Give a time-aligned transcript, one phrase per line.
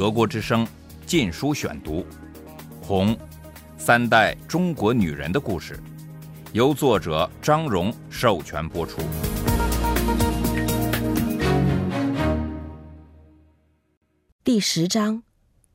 [0.00, 0.64] 德国之声
[1.04, 1.96] 《禁书选读》，
[2.80, 3.14] 《红》，
[3.76, 5.78] 三代中国女人的故事，
[6.54, 9.02] 由作者张荣授权播出。
[14.42, 15.22] 第十章：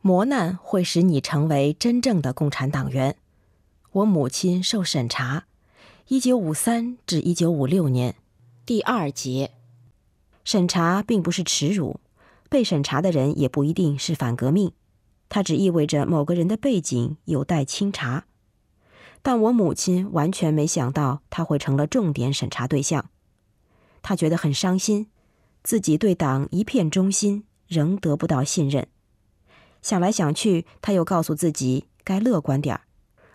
[0.02, 3.18] 磨难会使你成为真正的共产党员。
[3.92, 5.46] 我母亲受审查，
[6.08, 8.16] 一九五三至一九五六年。
[8.66, 9.52] 第二节：
[10.44, 12.00] 审查并不是耻辱。
[12.50, 14.72] 被审查的人也不一定是反革命，
[15.30, 18.26] 它只意味着某个人的背景有待清查。
[19.22, 23.10] 但我母亲完全没想到他会成了重点审查对象，
[24.04, 25.08] 她觉得很伤心，
[25.64, 28.88] 自己对党一片忠心，仍得不到信任。
[29.82, 32.82] 想来想去，他又告诉自己该乐观点儿，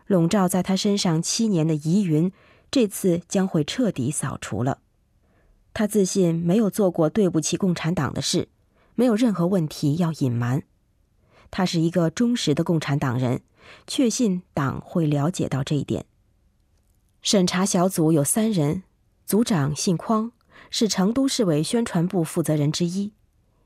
[0.07, 2.31] 笼罩在他身上七年的疑云，
[2.71, 4.79] 这次将会彻底扫除了。
[5.75, 8.49] 他自信没有做过对不起共产党的事。
[9.01, 10.63] 没有任何问题要隐瞒，
[11.51, 13.41] 他是一个忠实的共产党人，
[13.87, 16.05] 确信党会了解到这一点。
[17.23, 18.83] 审查小组有三人，
[19.25, 20.33] 组长姓匡，
[20.69, 23.15] 是成都市委宣传部负责人之一，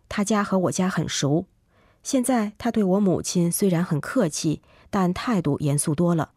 [0.08, 1.46] 他家和我家很熟。
[2.04, 6.30] 现在他对我母亲虽然很客气，但态度严肃多了。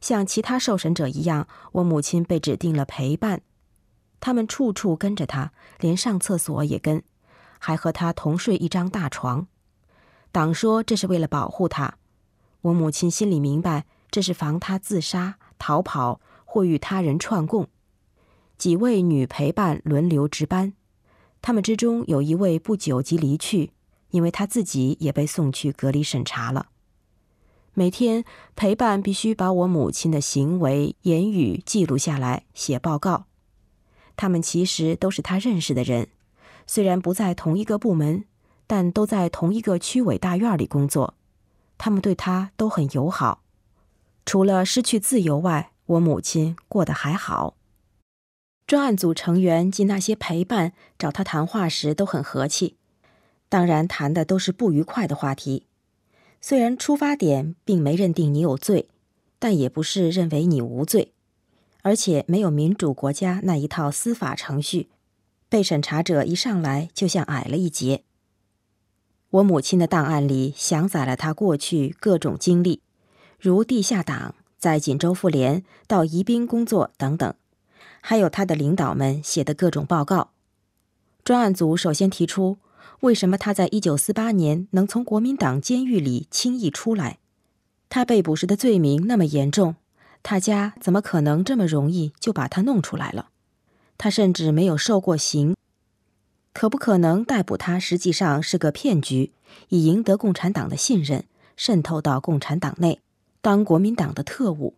[0.00, 3.42] 像其他受审者一样，我母亲被指定了陪伴，
[4.18, 7.04] 他们处处跟着他，连上厕所也跟。
[7.58, 9.46] 还和他同睡一张大床，
[10.32, 11.98] 党说这是为了保护他。
[12.62, 17.68] 我母亲心里明白，这是防他自杀、逃跑或与他人串供。
[18.58, 20.72] 几位女陪伴轮流值班，
[21.42, 23.72] 他们之中有一位不久即离去，
[24.10, 26.68] 因为他自己也被送去隔离审查了。
[27.74, 33.26] 每天陪伴必须把我母亲的行为、言语记录下来，写报告。
[34.16, 36.08] 他们其实都是他认识的人。
[36.66, 38.24] 虽然不在同一个部门，
[38.66, 41.14] 但都在同一个区委大院里工作，
[41.78, 43.42] 他们对他都很友好。
[44.24, 47.56] 除了失去自由外，我母亲过得还好。
[48.66, 52.76] 专案组成员及那些陪伴找他谈话时都很和气，
[53.48, 55.66] 当然谈的都是不愉快的话题。
[56.40, 58.88] 虽然出发点并没认定你有罪，
[59.38, 61.12] 但也不是认为你无罪，
[61.82, 64.88] 而且没有民主国家那一套司法程序。
[65.48, 68.02] 被审查者一上来就像矮了一截。
[69.30, 72.80] 我母亲的档案里详载了她过去各种经历，
[73.38, 77.34] 如地下党、在锦州妇联、到宜宾工作等等，
[78.00, 80.30] 还有他的领导们写的各种报告。
[81.24, 82.58] 专案组首先提出，
[83.00, 87.18] 为什么他在一九四八年能从国民党监狱里轻易出来？
[87.88, 89.76] 他被捕时的罪名那么严重，
[90.22, 93.30] 他家怎么可能这么容易就把他弄出来了？
[93.98, 95.56] 他甚至没有受过刑，
[96.52, 97.78] 可不可能逮捕他？
[97.78, 99.32] 实际上是个骗局，
[99.68, 101.24] 以赢得共产党的信任，
[101.56, 103.00] 渗透到共产党内，
[103.40, 104.74] 当国民党的特务。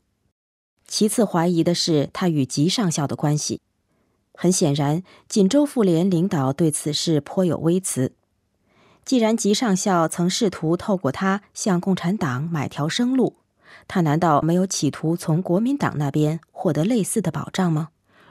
[0.86, 3.60] 其次怀疑的是他与吉上校的关系。
[4.34, 8.12] 很显然，锦州妇联领导对此事颇有微词。
[9.04, 13.34] 既然吉上校曾试图透过他向共产党买条生路，
[13.88, 17.88] 他难道没有企图从国民党那边获得类似的保障吗？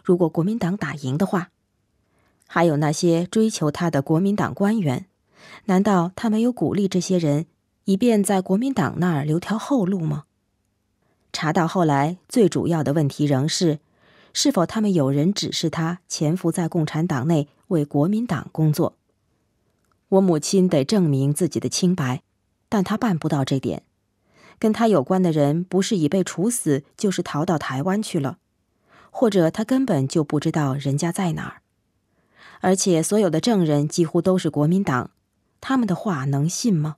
[0.07, 1.49] 如果国民党打赢的话，
[2.47, 5.05] 还有那些追求他的国民党官员，
[5.65, 7.45] 难道他没有鼓励这些人，
[7.83, 10.23] 以便在国民党那儿留条后路吗？
[11.33, 13.79] 查到后来，最主要的问题仍是，
[14.31, 18.95] 是否他们有人指示他潜伏在共产党内为国民党工作？
[20.07, 22.21] 我母亲得证明自己的清白，
[22.69, 23.83] 但她办不到这点。
[24.57, 28.37] 跟他有关的人，不是已被处死，就是逃到台湾去了。
[29.19, 31.63] 或者他根本就不知道人家在哪儿，
[32.61, 35.09] 而且所有的证人几乎都是国民党，
[35.59, 36.97] 他们的话能信吗？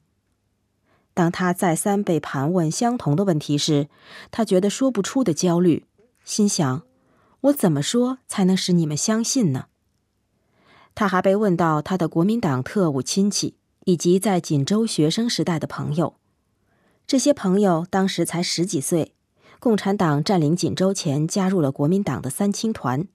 [1.13, 3.87] 当他再三被盘问相同的问题时，
[4.31, 5.85] 他觉得说不出的焦虑，
[6.25, 6.83] 心想：
[7.39, 9.67] 我怎么说才能使你们相信呢？
[10.93, 13.55] 他还被问到他的国民党特务亲戚
[13.85, 16.15] 以及在锦州学生时代的朋友，
[17.07, 19.13] 这些朋友当时才十几岁。
[19.59, 23.05] 共产党占领锦州前，加入了国民党的三青团。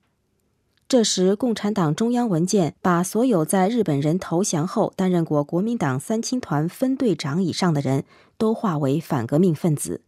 [0.87, 8.05] 这时，共产党中央文件把所有在日本人投降后担任过国民党三青团分队长以上的人
[8.37, 10.01] 都划为反革命分子。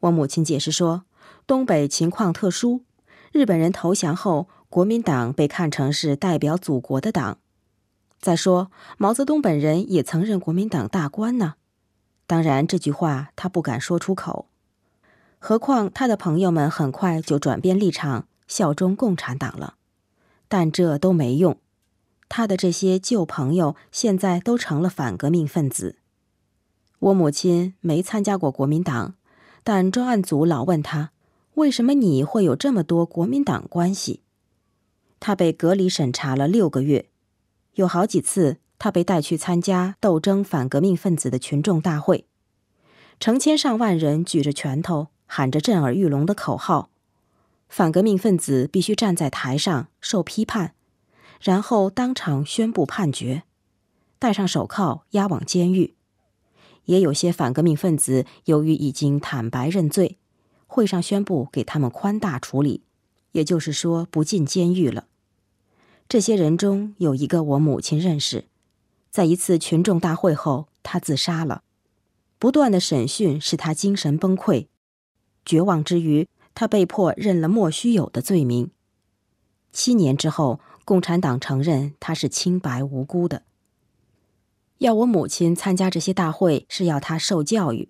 [0.00, 1.04] 我母亲解释说，
[1.46, 2.80] 东北情况特殊，
[3.30, 7.36] 日本人投降后，国民党被看成是代表祖国的党。
[8.18, 11.56] 再说，毛泽东本人也曾任国民党大官呢。
[12.26, 14.46] 当然，这句话他不敢说出口。
[15.46, 19.74] 何况他的朋友们很快就转变立场，效忠共产党了，
[20.48, 21.58] 但这都没用。
[22.30, 25.96] 他的这些旧朋友现在都成了反革命分子。
[26.98, 29.16] 我母亲没参加过国民党，
[29.62, 31.10] 但专案组老问他
[31.56, 34.22] ：“为什么你会有这么多国民党关系？”
[35.20, 37.10] 他被隔离审查了六个月，
[37.74, 42.24] 有好几次他被带去参加斗争反革命分子的群众大会，
[43.20, 46.90] 成千上万人举着拳头，喊着震耳欲聋的口号。
[47.68, 50.74] 反革命分子必须站在台上受批判，
[51.40, 53.42] 然后当场宣布判决，
[54.18, 55.94] 戴上手铐押往监狱。
[56.84, 60.18] 也有些反革命分子由于已经坦白认罪，
[60.66, 62.82] 会上宣布给他们宽大处理，
[63.32, 65.06] 也就是说不进监狱了。
[66.06, 68.44] 这些人中有一个我母亲认识，
[69.10, 71.62] 在一次群众大会后，他自杀了。
[72.38, 74.66] 不断的审讯使他精神崩溃，
[75.44, 76.28] 绝望之余。
[76.54, 78.70] 他被迫认了莫须有的罪名。
[79.72, 83.42] 七年之后，共产党承认他是清白无辜的。
[84.78, 87.88] 要我母亲参加这些大会，是要她受教育，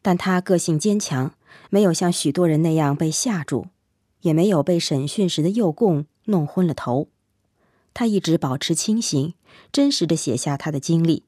[0.00, 1.34] 但他个性坚强，
[1.70, 3.66] 没有像许多人那样被吓住，
[4.20, 7.08] 也没有被审讯时的诱供弄昏了头。
[7.94, 9.34] 他一直保持清醒，
[9.72, 11.24] 真实的写下他的经历。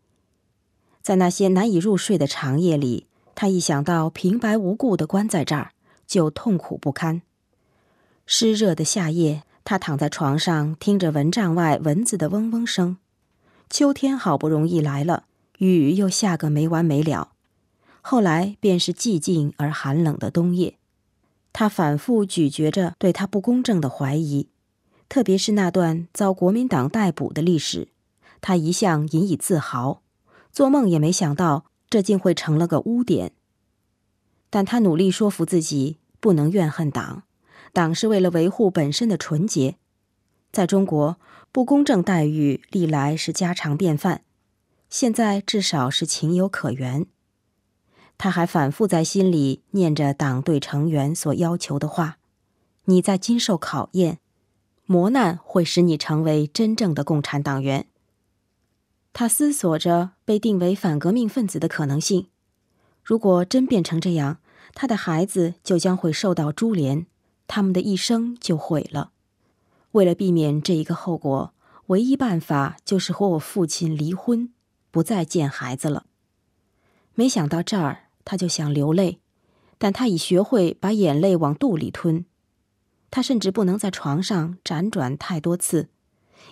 [1.03, 5.71] 在那些难以入睡的长夜里，他一想到平白无故的关在这儿。
[6.07, 7.23] 就痛苦不堪。
[8.27, 12.99] 湿热的夏夜，他躺在床上，听着蚊帐外蚊子的嗡嗡声。
[13.71, 15.25] 秋天好不容易来了，
[15.59, 17.31] 雨又下个没完没了。
[18.03, 20.77] 后来便是寂静而寒冷的冬夜。
[21.55, 24.49] 他反复咀嚼着对他不公正的怀疑，
[25.09, 27.89] 特别是那段遭国民党逮捕的历史，
[28.43, 30.03] 他一向引以自豪，
[30.53, 33.31] 做梦也没想到这竟会成了个污点。
[34.51, 37.23] 但他努力说服自己不能怨恨党，
[37.73, 39.77] 党是为了维护本身的纯洁。
[40.51, 41.21] 在中国，
[41.53, 44.23] 不公正待遇历来是家常便饭，
[44.91, 47.07] 现在至少是情有可原。
[48.19, 52.19] 他还反复在心里念着党对成员所要求的话
[52.87, 54.19] ：“你在经受考验，
[54.85, 57.87] 磨难会使你成为真正的共产党员。”
[59.15, 62.27] 他思索着被定为反革命分子的可能性。
[63.05, 64.39] 如果真变成这样，
[64.75, 67.07] 他的孩子就将会受到株连，
[67.47, 69.13] 他们的一生就毁了。
[69.93, 71.55] 为了避免这一个后果，
[71.87, 74.53] 唯一办法就是和我父亲离婚，
[74.91, 76.07] 不再见孩子了。
[77.15, 79.21] 没想到这儿，他就想流泪，
[79.79, 82.25] 但他已学会把眼泪往肚里吞。
[83.13, 85.91] 他甚至不能在床上辗转太多次，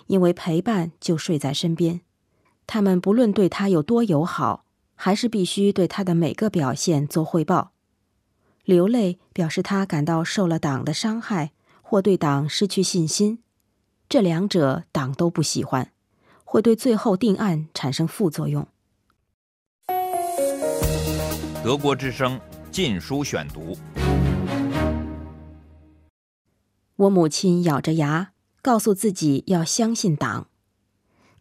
[0.07, 1.99] 因为陪伴就睡在身边。
[2.65, 4.65] 他们不论对他有多友好，
[4.95, 7.71] 还是必须对他的每个表现做汇报。
[8.63, 11.51] 流泪表示他感到受了党的伤害，
[11.81, 13.39] 或对党失去信心，
[14.07, 15.91] 这两者党都不喜欢，
[16.45, 18.65] 会对最后定案产生副作用。
[21.63, 22.37] 德国之声
[22.71, 23.75] 《禁书选读》，
[26.95, 28.31] 我母亲咬着牙
[28.61, 30.47] 告诉自己要相信党，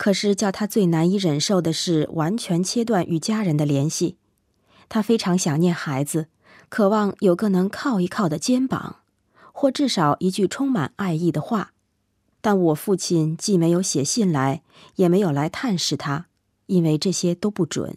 [0.03, 4.17] 可是叫他最难以忍受的是完全切断与家人的联系。
[4.89, 6.27] 他非常想念孩子。
[6.69, 8.97] 渴望有个能靠一靠的肩膀，
[9.53, 11.71] 或至少一句充满爱意的话，
[12.41, 14.63] 但我父亲既没有写信来，
[14.97, 16.27] 也没有来探视他，
[16.67, 17.97] 因为这些都不准。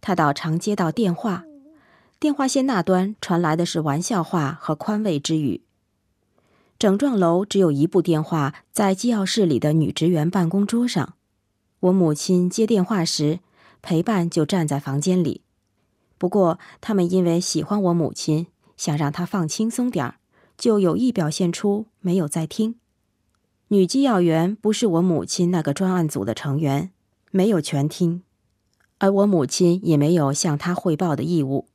[0.00, 1.44] 他倒常接到电话，
[2.18, 5.65] 电话线那端传来的是玩笑话和宽慰之语。
[6.78, 11.14] 整幢楼只有一部电话在机要室里的女职员办公桌上，
[11.80, 13.40] 我母亲接电话时，
[13.80, 15.40] 陪伴就站在房间里。
[16.18, 20.16] 不过，他们因为喜欢我母亲，想让她放轻松点儿，
[20.58, 22.76] 就有意表现出没有在听。
[23.68, 26.92] 女机要员不是我母亲那个专案组的成员，
[27.30, 28.22] 没有全听，
[28.98, 31.68] 而我母亲也没有向她汇报的义务。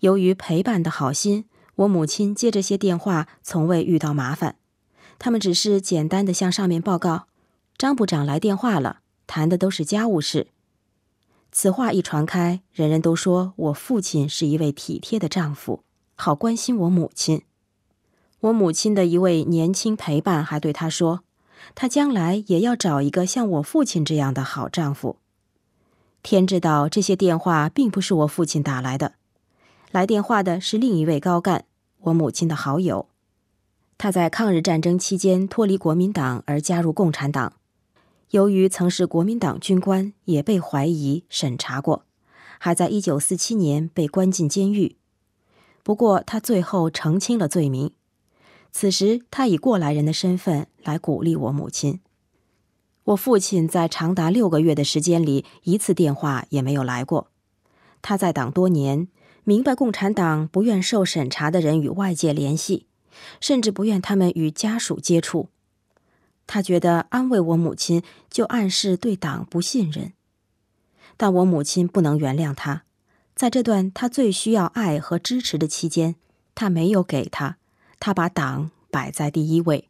[0.00, 1.44] 由于陪伴的好心，
[1.78, 4.56] 我母亲接这些电话从未遇到麻烦，
[5.16, 7.28] 他们只是简单的向上面报告
[7.78, 10.48] ：“张部长来电话了，谈的都是家务事。”
[11.52, 15.84] 此话一传开，人人都说我父亲是一位体贴的丈夫，
[16.16, 17.42] 好关心我母亲。
[18.40, 21.22] 我母亲的一位年轻陪伴还对他说
[21.76, 25.18] ：“他将来也要找一个像我父亲这样的好丈夫。”
[26.24, 29.14] 天知道，这些电话并不是我父亲打来的，
[29.92, 31.64] 来电话的是另一位高干，
[32.00, 33.08] 我母亲的好友。
[33.96, 37.54] 他在抗日战争期间脱离国民党而加入共产党。
[38.30, 42.04] 由于曾是国民党军官，也被怀疑审查过，
[42.58, 44.96] 还在一九四七年被关进监狱。
[45.82, 47.90] 不过他最后澄清了罪名。
[48.70, 52.00] 此时他以过来人的身份来鼓励我母亲。
[53.04, 57.30] 我父亲在长达六个月的时间里，一次电话也没有来过。
[58.02, 59.08] 他在党多年，
[59.48, 62.84] 明白共产党不愿受审查的人与外界联系，
[63.40, 65.48] 甚至不愿他们与家属接触。
[66.46, 70.12] 他觉得安慰我母亲，就暗示对党不信任。
[71.16, 72.82] 但我母亲不能原谅他，
[73.34, 76.16] 在这段他最需要爱和支持的期间，
[76.54, 77.56] 他没有给他，
[77.98, 79.88] 他把党摆在第一位。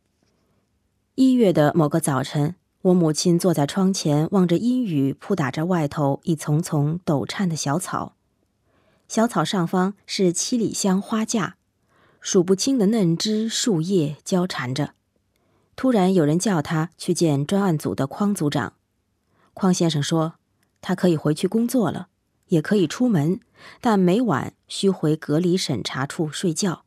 [1.16, 2.54] 一月的某个早晨。
[2.82, 8.14] 我母亲坐在窗前，望着阴雨扑打着外头一丛丛抖颤的小草。
[9.08, 11.56] 小草上方是七里香花架，
[12.20, 14.92] 数不清的嫩枝树叶交缠着。
[15.74, 18.74] 突然有人叫他去见专案组的匡组长。
[19.54, 20.34] 匡先生说，
[20.82, 22.08] 他可以回去工作了，
[22.48, 23.40] 也可以出门，
[23.80, 26.84] 但每晚需回隔离审查处睡觉，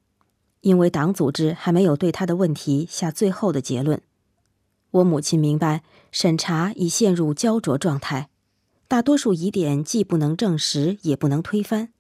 [0.60, 4.00] 因为党组织还没有对他的问题下最后的结论。
[4.92, 8.30] 我母亲明白，审查已陷入焦灼状态，
[8.88, 11.92] 大多数疑点既不能证实，也不能推翻。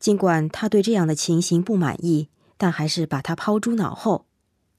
[0.00, 4.26] 尽管他对这样的情形不满意，但还是把它抛诸脑后，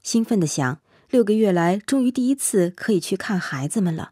[0.01, 4.11] 兴奋地想：六个月来，终于第一次可以去看孩子们了。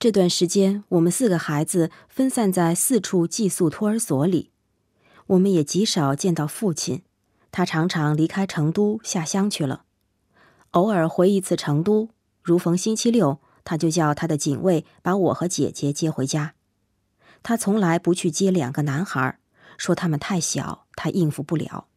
[0.00, 4.50] 这段时间，我们四个孩子分散在四处寄宿托儿所里，
[5.28, 7.02] 我们也极少见到父亲，
[7.52, 9.84] 他常常离开成都下乡去了。
[10.72, 12.08] 偶尔回一次成都，
[12.42, 16.54] 如逢星期六，他就叫他的警卫把我和姐姐接回家。
[17.44, 19.38] 他从来不去接两个男孩，
[19.82, 21.88] 说他们太小，他应付不了。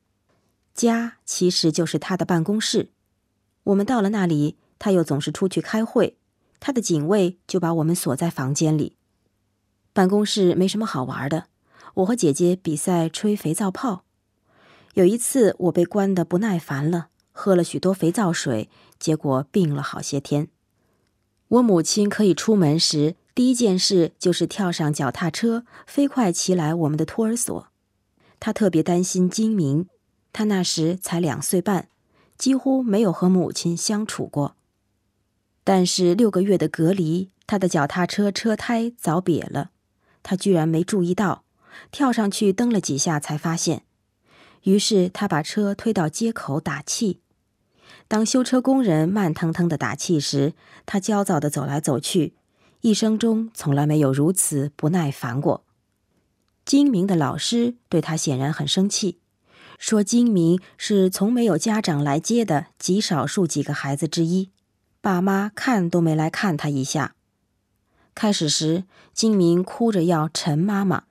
[0.74, 2.90] 家其实就是他的办公室。
[3.66, 6.18] 我们到了那里，他又总是出去开会，
[6.60, 8.98] 他的警卫就把我们锁在房间里。
[9.94, 11.46] 办公室没什么好玩的，
[11.94, 14.04] 我和姐姐比赛吹肥皂泡。
[14.96, 17.10] 有一次，我被关得不耐烦了。
[17.32, 20.48] 喝了许多肥皂水，结果病了好些天。
[21.50, 27.68] 我母亲可以出门时，第一件事就是跳上脚踏车，飞快骑来我们的托儿所。
[28.40, 29.88] 他特别担心金明，
[30.32, 31.90] 他那时才两岁半，
[32.38, 34.56] 几乎没有和母亲相处过。
[35.64, 39.72] 但是六个月的隔离，他的脚踏车车胎早瘪了，
[40.22, 41.44] 他居然没注意到，
[41.92, 43.84] 跳上去蹬了几下才发现。
[44.64, 47.22] 于是他把车推到街口打气。
[48.08, 50.54] 当修车工人慢腾腾的打气时，
[50.86, 52.36] 他焦躁地走来走去，
[52.82, 55.65] 一生中从来没有如此不耐烦过。
[56.66, 59.20] 精明的老师对他显然很生气，
[59.78, 64.50] 说：“精明是从没有家长来接的极少数几个孩子之一，
[65.00, 67.16] 爸妈看都没来看他一下。”
[68.16, 71.04] 开始时，精明哭着要陈妈妈。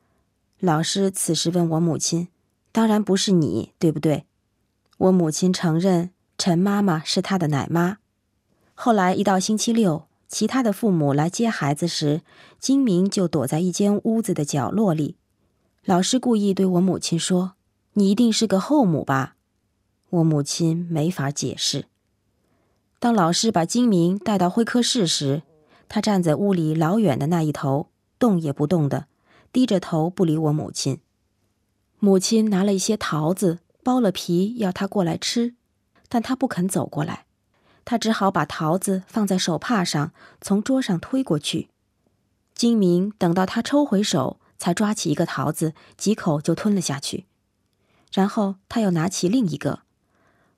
[0.59, 2.29] 老师此时问我母亲
[2.73, 4.27] ：“当然不是你，对不对？”
[4.99, 6.11] 我母亲承认。
[6.37, 7.99] 陈妈妈是他的奶妈。
[8.75, 12.23] 后来一到星期六，其他的父母来接孩子时，
[12.59, 15.17] 金明就躲在一间屋子的角落里。
[15.87, 17.57] 老师故意对我母亲说
[17.93, 19.37] ：“你一定是个后母吧？”
[20.09, 21.85] 我母亲没法解释。
[22.99, 25.43] 当老师把金明带到会客室时，
[25.87, 27.89] 他站在屋里老远的那一头，
[28.19, 29.09] 动也不动的，
[29.53, 31.01] 低着头不理我母亲。
[31.99, 35.55] 母亲拿了一些桃子，剥了皮，要他过来吃。
[36.09, 37.27] 但他不肯走过来，
[37.85, 41.69] 他只好把桃子放在手帕上，从桌上推过去。
[42.55, 47.27] 金明等到他抽回手，才抓起一个桃子，几口就吞了下去。
[48.13, 49.81] 然后他又拿起另一个，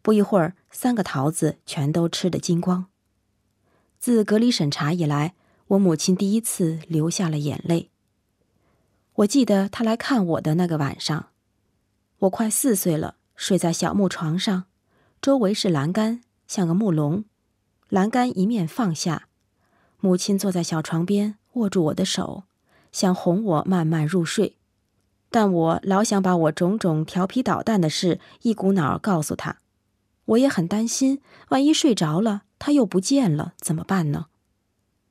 [0.02, 2.86] 不一会儿，三个桃子全都吃得精光。
[3.98, 5.34] 自隔离审查以来，
[5.68, 7.90] 我母亲第一次流下了眼泪。
[9.14, 11.30] 我记得他来看我的那个晚上，
[12.18, 14.64] 我快四岁了，睡在小木床上。
[15.22, 17.24] 周围是栏杆，像个木笼。
[17.88, 19.28] 栏杆一面放下，
[20.00, 22.44] 母亲坐在小床边，握住我的手，
[22.96, 24.56] 想哄我慢慢入睡。
[25.28, 29.58] 但我老想把我种种调皮捣蛋的事一股脑告诉他。
[30.24, 34.28] 我也很担心，万一睡着了，他又不见了，怎么办呢？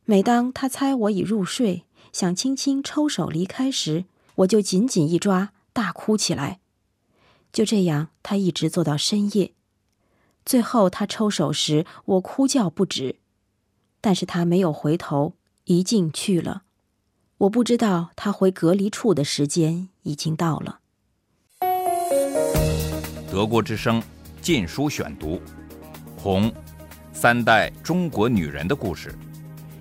[0.06, 4.06] 每当他猜我已入睡，想轻轻抽手离开时，
[4.38, 6.60] 我就紧紧一抓，大哭起来。
[7.54, 9.54] 就这样，他一直坐到深夜。
[10.44, 13.18] 最后，他抽手时，我哭叫不止，
[14.02, 15.34] 但是他没有回头，
[15.66, 16.64] 一进去了。
[17.38, 20.80] 我不知道他回隔离处的时间已经到了。
[23.30, 24.02] 德国之声
[24.42, 25.36] 《禁书选读》，
[26.16, 26.50] 《红》，
[27.12, 29.14] 三代中国女人的故事，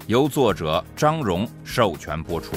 [0.09, 2.57] 由作者张荣授权播出。